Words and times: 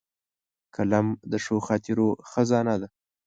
قلم 0.75 1.07
د 1.31 1.33
ښو 1.43 1.55
خاطرو 1.67 2.07
خزانه 2.29 2.75
ده 2.81 2.87